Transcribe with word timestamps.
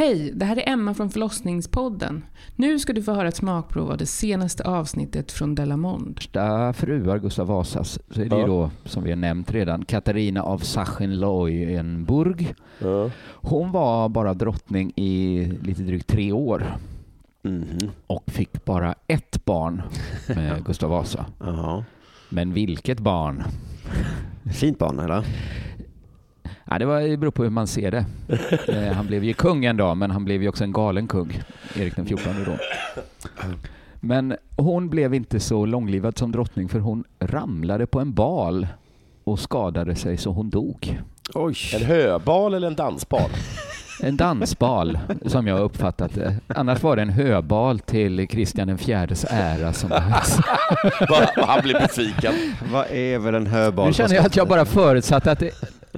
Hej, 0.00 0.32
det 0.34 0.44
här 0.44 0.56
är 0.56 0.68
Emma 0.72 0.94
från 0.94 1.10
förlossningspodden. 1.10 2.24
Nu 2.56 2.78
ska 2.78 2.92
du 2.92 3.02
få 3.02 3.12
höra 3.12 3.28
ett 3.28 3.36
smakprov 3.36 3.90
av 3.90 3.96
det 3.98 4.06
senaste 4.06 4.64
avsnittet 4.64 5.32
från 5.32 5.54
Delamond. 5.54 6.14
Första 6.16 6.72
fruar 6.72 7.18
Gustav 7.18 7.46
Vasas 7.46 7.98
så 8.10 8.20
är 8.20 8.24
det 8.24 8.36
Ja. 8.36 8.40
ju 8.40 8.46
då, 8.46 8.70
som 8.84 9.02
vi 9.04 9.10
har 9.10 9.16
nämnt 9.16 9.50
redan, 9.52 9.84
Katarina 9.84 10.42
av 10.42 10.58
Sachsen-Lauenburg. 10.58 12.54
Ja. 12.78 13.10
Hon 13.26 13.72
var 13.72 14.08
bara 14.08 14.34
drottning 14.34 14.92
i 14.96 15.44
lite 15.62 15.82
drygt 15.82 16.06
tre 16.06 16.32
år 16.32 16.76
Mhm. 17.42 17.78
och 18.06 18.24
fick 18.26 18.64
bara 18.64 18.94
ett 19.06 19.44
barn 19.44 19.82
med 20.28 20.64
Gustav 20.66 20.90
Vasa. 20.90 21.26
Jaha. 21.40 21.84
Men 22.28 22.52
vilket 22.52 23.00
barn? 23.00 23.42
Fint 24.54 24.78
barn 24.78 24.98
eller? 24.98 25.24
Ja, 26.70 26.78
det, 26.78 26.84
var, 26.86 27.00
det 27.00 27.16
beror 27.16 27.30
på 27.30 27.42
hur 27.42 27.50
man 27.50 27.66
ser 27.66 27.90
det. 27.90 28.04
Eh, 28.68 28.92
han 28.92 29.06
blev 29.06 29.24
ju 29.24 29.32
kung 29.32 29.64
en 29.64 29.76
dag, 29.76 29.96
men 29.96 30.10
han 30.10 30.24
blev 30.24 30.42
ju 30.42 30.48
också 30.48 30.64
en 30.64 30.72
galen 30.72 31.08
kung, 31.08 31.42
Erik 31.76 31.96
den 31.96 32.04
XIV 32.06 32.44
då. 32.46 32.52
Men 34.00 34.36
hon 34.56 34.88
blev 34.88 35.14
inte 35.14 35.40
så 35.40 35.66
långlivad 35.66 36.18
som 36.18 36.32
drottning 36.32 36.68
för 36.68 36.78
hon 36.78 37.04
ramlade 37.20 37.86
på 37.86 38.00
en 38.00 38.12
bal 38.12 38.66
och 39.24 39.38
skadade 39.38 39.94
sig 39.94 40.16
så 40.16 40.30
hon 40.30 40.50
dog. 40.50 41.00
Oj. 41.34 41.56
En 41.74 41.82
höbal 41.86 42.54
eller 42.54 42.66
en 42.68 42.74
dansbal? 42.74 43.30
En 44.02 44.16
dansbal, 44.16 44.98
som 45.26 45.46
jag 45.46 45.60
uppfattat 45.60 46.14
det. 46.14 46.36
Annars 46.46 46.82
var 46.82 46.96
det 46.96 47.02
en 47.02 47.08
höbal 47.08 47.78
till 47.78 48.28
Kristian 48.28 48.78
fjärdes 48.78 49.24
ära 49.30 49.72
som 49.72 49.88
behövs. 49.88 50.38
Vad- 51.08 51.46
Han 51.46 51.62
blev 51.62 51.82
besviken. 51.82 52.32
Vad 52.72 52.86
är 52.90 53.18
väl 53.18 53.34
en 53.34 53.46
höbal? 53.46 53.86
Nu 53.86 53.92
känner 53.92 54.14
jag 54.14 54.26
att 54.26 54.36
jag 54.36 54.48
bara 54.48 54.64
förutsatte 54.64 55.32
att 55.32 55.38
det, 55.38 55.50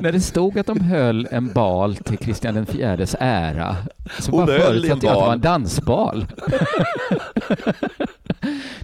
när 0.03 0.13
det 0.13 0.21
stod 0.21 0.59
att 0.59 0.67
de 0.67 0.81
höll 0.81 1.29
en 1.31 1.53
bal 1.53 1.97
till 1.97 2.19
Kristian 2.19 2.55
den 2.55 2.67
fjärdes 2.67 3.17
ära 3.21 3.77
så 4.19 4.33
bara 4.33 4.47
förutsatte 4.47 5.07
jag 5.07 5.13
att 5.13 5.21
det 5.21 5.27
var 5.27 5.33
en 5.33 5.41
dansbal. 5.41 6.27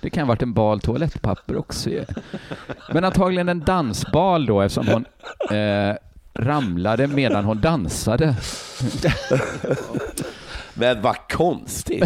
Det 0.00 0.10
kan 0.10 0.22
ha 0.22 0.28
varit 0.28 0.42
en 0.42 0.52
bal 0.52 0.80
toalettpapper 0.80 1.56
också 1.56 1.90
ju. 1.90 2.04
Men 2.92 3.04
antagligen 3.04 3.48
en 3.48 3.60
dansbal 3.60 4.46
då 4.46 4.60
eftersom 4.60 4.86
hon 4.86 5.04
eh, 5.58 5.94
ramlade 6.34 7.06
medan 7.06 7.44
hon 7.44 7.60
dansade. 7.60 8.36
Men 10.74 11.02
vad 11.02 11.16
konstigt. 11.32 12.04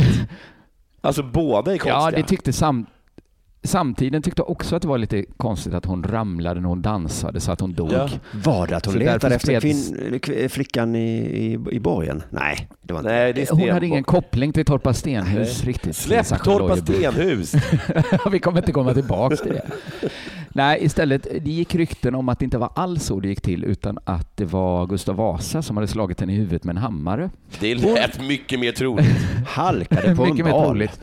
Alltså 1.00 1.22
båda 1.22 1.72
är 1.72 1.78
konstiga. 1.78 1.94
Ja, 1.94 2.10
det 2.10 2.22
tyckte 2.22 2.52
sam 2.52 2.86
samtiden 3.64 4.22
tyckte 4.22 4.42
också 4.42 4.76
att 4.76 4.82
det 4.82 4.88
var 4.88 4.98
lite 4.98 5.24
konstigt 5.36 5.74
att 5.74 5.84
hon 5.84 6.02
ramlade 6.04 6.60
när 6.60 6.68
hon 6.68 6.82
dansade 6.82 7.40
så 7.40 7.52
att 7.52 7.60
hon 7.60 7.72
dog. 7.74 7.92
Ja. 7.92 8.08
Var 8.44 8.66
det 8.66 8.76
att 8.76 8.84
hon 8.86 8.92
Så 8.92 8.98
letade 8.98 9.34
efter 9.34 9.48
spreds- 9.60 9.60
kvinn, 9.60 10.18
kv- 10.20 10.48
flickan 10.48 10.96
i, 10.96 11.16
i, 11.18 11.58
i 11.72 11.80
borgen? 11.80 12.22
Nej, 12.30 12.68
det 12.82 12.92
var 12.92 13.00
inte 13.00 13.12
Nej, 13.12 13.32
det 13.32 13.50
Hon 13.50 13.70
hade 13.70 13.86
ingen 13.86 14.04
koppling 14.04 14.52
till 14.52 14.64
Torpa 14.64 14.94
stenhus 14.94 15.64
riktigt. 15.64 15.96
Släpp 15.96 16.26
Torpa 16.44 16.76
stenhus. 16.76 17.54
Vi 18.32 18.38
kommer 18.38 18.58
inte 18.58 18.72
komma 18.72 18.94
tillbaks 18.94 19.40
till 19.40 19.52
det. 19.52 19.66
Nej, 20.54 20.78
istället, 20.84 21.22
det 21.44 21.50
gick 21.50 21.74
rykten 21.74 22.14
om 22.14 22.28
att 22.28 22.38
det 22.38 22.44
inte 22.44 22.58
var 22.58 22.70
alls 22.74 23.04
så 23.04 23.20
det 23.20 23.28
gick 23.28 23.40
till, 23.40 23.64
utan 23.64 23.98
att 24.04 24.36
det 24.36 24.44
var 24.44 24.86
Gustav 24.86 25.16
Vasa 25.16 25.62
som 25.62 25.76
hade 25.76 25.86
slagit 25.86 26.20
henne 26.20 26.32
i 26.32 26.36
huvudet 26.36 26.64
med 26.64 26.76
en 26.76 26.82
hammare. 26.82 27.30
Det 27.60 27.74
lät 27.74 28.20
mycket 28.20 28.60
mer 28.60 28.72
troligt. 28.72 29.06
halkade 29.46 30.16
på 30.16 30.22
en 30.24 30.30
Mycket 30.30 30.44
mer 30.44 30.52
bal. 30.52 30.66
troligt. 30.66 31.00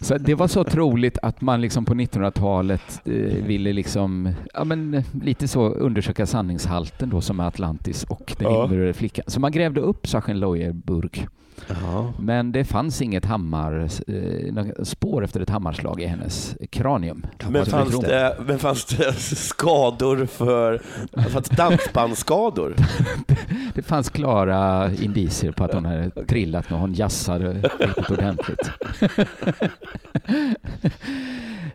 Så 0.00 0.18
det 0.18 0.34
var 0.34 0.48
så 0.48 0.64
troligt 0.64 1.18
att 1.22 1.40
man 1.40 1.60
liksom 1.60 1.84
på 1.84 1.94
1900-talet 1.94 3.00
eh, 3.04 3.12
ville 3.46 3.72
liksom, 3.72 4.32
ja 4.54 4.64
men 4.64 4.94
eh, 4.94 5.04
lite 5.22 5.48
så 5.48 5.68
undersöka 5.68 6.26
sanningshalten 6.26 7.10
då 7.10 7.20
som 7.20 7.40
är 7.40 7.44
Atlantis 7.46 8.04
och 8.04 8.34
den 8.38 8.52
Ja. 8.86 8.92
flickan. 8.92 9.24
Så 9.26 9.40
man 9.40 9.52
grävde 9.52 9.80
upp 9.80 10.06
Sachsen-Lauenburg. 10.06 11.26
Ja. 11.68 12.12
Men 12.18 12.52
det 12.52 12.64
fanns 12.64 13.02
inget 13.02 13.24
hammar, 13.24 13.88
eh, 14.06 14.84
spår 14.84 15.24
efter 15.24 15.40
ett 15.40 15.50
hammarslag 15.50 16.00
i 16.00 16.06
hennes 16.06 16.56
kranium. 16.70 17.26
Men 17.48 17.64
Så 17.64 17.70
fanns 17.70 18.00
det, 18.00 18.36
men 18.46 18.58
fanns 18.58 18.84
det 18.84 19.12
skador 19.36 20.26
för... 20.26 20.82
Fanns 21.28 21.48
dansbandsskador? 21.48 22.74
Det 23.76 23.82
fanns 23.82 24.10
klara 24.10 24.90
indicier 24.92 25.52
på 25.52 25.64
att 25.64 25.74
hon 25.74 25.84
hade 25.84 26.10
trillat 26.10 26.70
när 26.70 26.78
hon 26.78 26.94
jassade 26.94 27.52
riktigt 27.52 28.10
ordentligt. 28.10 28.70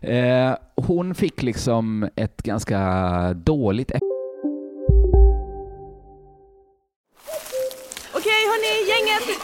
eh, 0.00 0.54
hon 0.76 1.14
fick 1.14 1.42
liksom 1.42 2.08
ett 2.16 2.42
ganska 2.42 2.78
dåligt 3.34 3.90
Okej 8.14 8.42
hörni, 8.50 8.74
gänget. 8.88 9.38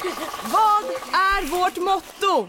Vad 0.52 0.84
är 1.12 1.42
vårt 1.50 1.76
motto? 1.76 2.48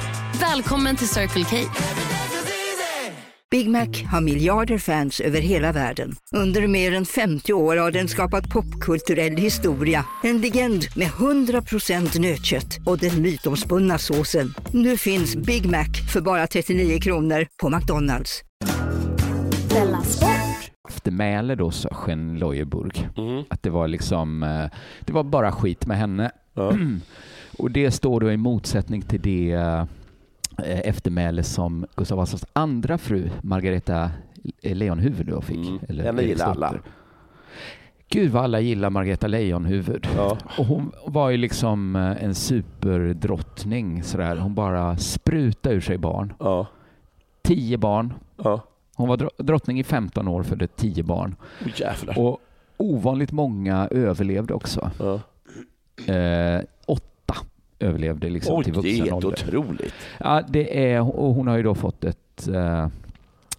Välkommen 0.39 0.95
till 0.95 1.07
Circle 1.07 1.43
K. 1.43 1.57
Big 3.51 3.69
Mac 3.69 3.87
har 4.11 4.21
miljarder 4.21 4.77
fans 4.77 5.19
över 5.19 5.41
hela 5.41 5.71
världen. 5.71 6.15
Under 6.35 6.67
mer 6.67 6.93
än 6.93 7.05
50 7.05 7.53
år 7.53 7.77
har 7.77 7.91
den 7.91 8.07
skapat 8.07 8.49
popkulturell 8.49 9.37
historia. 9.37 10.05
En 10.23 10.41
legend 10.41 10.83
med 10.95 11.07
100% 11.07 12.19
nötkött 12.19 12.77
och 12.85 12.97
den 12.97 13.21
mytomspunna 13.21 13.97
såsen. 13.97 14.53
Nu 14.73 14.97
finns 14.97 15.35
Big 15.35 15.65
Mac 15.65 15.87
för 16.13 16.21
bara 16.21 16.47
39 16.47 16.99
kronor 16.99 17.47
på 17.61 17.69
McDonalds. 17.69 18.41
eftermäle 20.89 21.55
då, 21.55 21.71
Sachsen 21.71 22.39
Leuenburg. 22.39 23.09
Mm. 23.17 23.43
Att 23.49 23.63
det 23.63 23.69
var 23.69 23.87
liksom, 23.87 24.43
eh, 24.43 24.65
det 24.99 25.13
var 25.13 25.23
bara 25.23 25.51
skit 25.51 25.85
med 25.85 25.97
henne. 25.97 26.31
Ja. 26.53 26.73
Och 27.57 27.71
det 27.71 27.91
står 27.91 28.19
då 28.19 28.31
i 28.31 28.37
motsättning 28.37 29.01
till 29.01 29.21
det 29.21 29.51
eh, 29.51 29.83
eftermäle 30.57 31.43
som 31.43 31.85
Gustav 31.95 32.17
Vasas 32.17 32.45
andra 32.53 32.97
fru, 32.97 33.29
Margareta 33.41 34.11
Leonhuvud 34.61 35.25
då 35.27 35.41
fick. 35.41 35.67
Mm. 35.67 35.79
Eller 35.89 36.03
Henne 36.03 36.21
gillar 36.21 36.45
alla. 36.51 36.73
Gud 38.09 38.31
vad 38.31 38.43
alla 38.43 38.59
gillar 38.59 38.89
Margareta 38.89 39.27
Lejonhuvud. 39.27 40.07
Ja. 40.15 40.37
Och 40.57 40.65
hon 40.65 40.91
var 41.05 41.29
ju 41.29 41.37
liksom 41.37 41.95
eh, 41.95 42.23
en 42.23 42.35
superdrottning 42.35 44.03
sådär. 44.03 44.35
Hon 44.35 44.55
bara 44.55 44.97
sprutade 44.97 45.75
ur 45.75 45.81
sig 45.81 45.97
barn. 45.97 46.33
Ja. 46.39 46.67
Tio 47.41 47.77
barn. 47.77 48.13
Ja. 48.43 48.61
Hon 48.95 49.09
var 49.09 49.17
dro- 49.17 49.43
drottning 49.43 49.79
i 49.79 49.83
15 49.83 50.27
år, 50.27 50.43
födde 50.43 50.67
tio 50.67 51.03
barn. 51.03 51.35
Oh. 52.15 52.27
Och 52.27 52.39
ovanligt 52.77 53.31
många 53.31 53.87
överlevde 53.91 54.53
också. 54.53 54.91
Ja. 54.99 55.13
Eh, 56.13 56.61
överlevde 57.81 58.29
liksom 58.29 58.55
Oj, 58.55 58.63
till 58.63 58.73
det 58.73 58.79
är 58.79 58.81
vuxen 58.81 59.01
helt 59.01 59.25
ålder. 59.25 59.57
otroligt. 59.57 59.93
Ja, 60.19 60.41
det 60.47 60.91
är, 60.91 61.19
och 61.19 61.33
hon 61.33 61.47
har 61.47 61.57
ju 61.57 61.63
då 61.63 61.75
fått 61.75 62.03
ett 62.03 62.49
uh, 62.49 62.87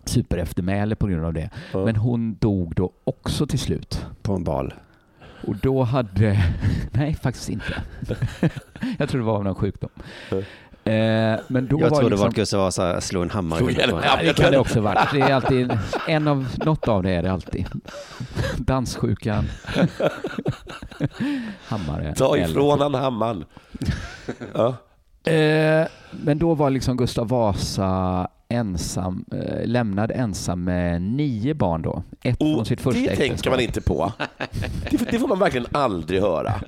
supereftermäle 0.05 0.95
på 0.97 1.07
grund 1.07 1.25
av 1.25 1.33
det. 1.33 1.51
Ja. 1.73 1.85
Men 1.85 1.97
hon 1.97 2.37
dog 2.41 2.75
då 2.75 2.91
också 3.05 3.47
till 3.47 3.59
slut. 3.59 4.07
På 4.23 4.35
en 4.35 4.45
bal. 4.45 4.75
Och 5.47 5.57
då 5.57 5.83
hade... 5.83 6.39
Nej, 6.91 7.15
faktiskt 7.15 7.49
inte. 7.49 7.83
jag 8.99 9.09
tror 9.09 9.21
det 9.21 9.27
var 9.27 9.37
av 9.37 9.45
någon 9.45 9.55
sjukdom. 9.55 9.91
Eh, 10.85 11.41
men 11.49 11.67
då 11.67 11.81
jag 11.81 11.91
var 11.91 12.01
tror 12.01 12.01
det 12.01 12.05
liksom, 12.05 12.21
var 12.21 12.29
att 12.29 12.35
Gustav 12.35 12.61
Vasa 12.61 13.01
slog 13.01 13.23
en 13.23 13.31
hammare 13.31 13.61
i 13.61 13.63
huvudet 13.67 14.05
Ja, 14.05 14.19
det 14.23 14.37
kan 14.37 14.53
det 14.53 14.59
också 14.59 14.81
varit. 14.81 15.13
Det 15.13 15.21
är 15.21 15.35
alltid 15.35 15.73
en 16.09 16.29
av, 16.29 16.47
något 16.65 16.89
av 16.89 17.03
det 17.03 17.11
är 17.11 17.23
det 17.23 17.33
alltid. 17.33 17.67
Danssjukan, 18.57 19.45
hammare. 21.67 22.15
Ta 22.15 22.37
ifrån 22.37 22.81
han 22.81 22.95
hammaren. 22.95 23.45
Ja. 24.55 24.77
Eh, 25.33 25.87
men 26.11 26.39
då 26.39 26.55
var 26.55 26.71
liksom 26.71 26.97
Gustav 26.97 27.29
Vasa 27.29 28.29
ensam, 28.49 29.25
eh, 29.33 29.67
lämnad 29.67 30.11
ensam 30.11 30.65
med 30.65 31.03
nio 31.03 31.55
barn 31.55 31.83
då. 31.83 32.03
Ett 32.23 32.41
Och 32.41 32.47
från 32.55 32.65
sitt 32.67 32.81
första 32.81 33.01
det 33.01 33.07
tänker 33.07 33.25
äktenskap. 33.25 33.51
man 33.53 33.61
inte 33.61 33.81
på. 33.81 34.13
Det, 34.91 35.11
det 35.11 35.19
får 35.19 35.29
man 35.29 35.39
verkligen 35.39 35.67
aldrig 35.73 36.21
höra. 36.21 36.55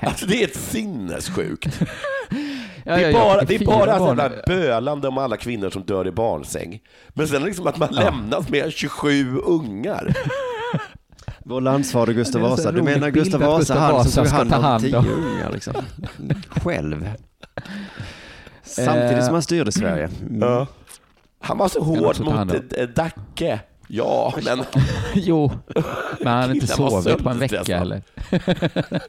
Alltså, 0.00 0.26
det 0.26 0.42
är 0.42 0.44
ett 0.48 0.56
sinnessjukt. 0.56 1.80
Ja, 1.80 2.96
Det 2.96 3.00
ja, 3.02 3.08
är 3.08 3.10
ja, 3.10 3.12
bara, 3.12 3.42
det 3.44 3.54
är 3.54 3.58
fyra 3.58 3.70
bara 3.70 3.98
barn. 3.98 4.08
sådana 4.16 4.34
bölande 4.46 5.08
om 5.08 5.18
alla 5.18 5.36
kvinnor 5.36 5.70
som 5.70 5.82
dör 5.82 6.06
i 6.08 6.10
barnsäng. 6.12 6.80
Men 7.08 7.28
sen 7.28 7.42
liksom 7.42 7.66
att 7.66 7.76
man 7.78 7.88
lämnas 7.92 8.48
med 8.48 8.72
27 8.72 9.38
ungar. 9.38 10.14
Vår 11.44 11.60
landsfader 11.60 12.12
Gustav 12.12 12.42
Vasa. 12.42 12.72
Du 12.72 12.82
menar 12.82 13.10
Gustav 13.10 13.42
att 13.42 13.48
Vasa, 13.48 13.58
Gustav 13.58 13.78
han 13.78 14.04
som 14.04 14.24
tog 14.24 14.32
hand 14.32 14.52
om 14.54 14.62
hand 14.62 14.82
tio 14.82 14.96
ungar 14.96 15.50
liksom. 15.52 15.74
Själv. 16.48 17.08
Samtidigt 18.62 19.18
Eh, 19.18 19.24
som 19.24 19.32
han 19.34 19.42
styrde 19.42 19.72
Sverige. 19.72 20.10
Mm. 20.20 20.40
Ja. 20.40 20.66
Han 21.40 21.58
var 21.58 21.68
så 21.68 21.82
hård 21.82 22.20
mot 22.20 22.54
eh, 22.76 22.88
Dacke. 22.88 23.60
Ja, 23.88 24.34
men 24.44 24.64
Jo, 25.14 25.52
men 26.20 26.32
han 26.32 26.40
hade 26.42 26.54
inte 26.54 26.66
sovit 26.66 27.18
på 27.18 27.30
en 27.30 27.38
vecka 27.38 27.78
heller. 27.78 28.02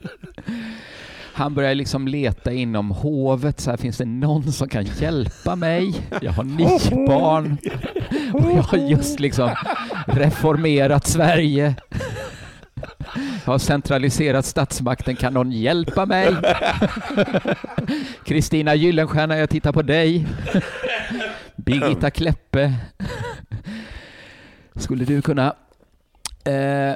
Han 1.36 1.54
började 1.54 1.76
liksom 1.76 2.08
leta 2.08 2.52
inom 2.52 2.92
hovet, 2.92 3.60
så 3.60 3.70
här, 3.70 3.78
finns 3.78 3.98
det 3.98 4.06
någon 4.06 4.52
som 4.52 4.70
kan 4.70 4.86
hjälpa 4.86 5.56
mig? 5.56 5.96
Jag 6.22 6.32
har 6.32 6.44
nio 6.44 7.08
barn 7.08 7.58
och 8.34 8.52
jag 8.52 8.64
har 8.64 8.78
just 8.78 9.20
liksom 9.20 9.50
reformerat 10.08 11.08
Sverige. 11.08 11.76
Har 13.46 13.58
centraliserat 13.58 14.46
statsmakten, 14.46 15.16
kan 15.16 15.34
någon 15.34 15.52
hjälpa 15.52 16.06
mig? 16.06 16.36
Kristina 18.26 18.76
Gyllenstierna, 18.76 19.38
jag 19.38 19.50
tittar 19.50 19.72
på 19.72 19.82
dig. 19.82 20.28
Birgitta 21.56 22.12
Kleppe. 22.12 22.74
Skulle 24.76 25.06
du 25.06 25.22
kunna... 25.22 25.56
Eh, 26.46 26.96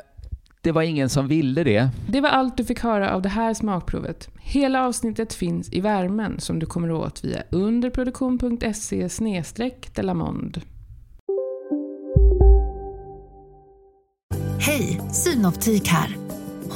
det 0.61 0.71
var 0.71 0.81
ingen 0.81 1.09
som 1.09 1.27
ville 1.27 1.63
det. 1.63 1.89
Det 2.09 2.21
var 2.21 2.29
allt 2.29 2.57
du 2.57 2.65
fick 2.65 2.79
höra 2.79 3.13
av 3.13 3.21
det 3.21 3.29
här 3.29 3.53
smakprovet. 3.53 4.29
Hela 4.39 4.85
avsnittet 4.85 5.33
finns 5.33 5.73
i 5.73 5.81
värmen 5.81 6.39
som 6.39 6.59
du 6.59 6.65
kommer 6.65 6.91
åt 6.91 7.23
via 7.23 7.43
underproduktion.se 7.49 9.09
delamond. 9.95 10.61
Hej, 14.59 15.01
Synoptik 15.11 15.87
här. 15.87 16.36